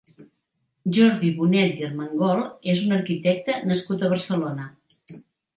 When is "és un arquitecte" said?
2.75-3.59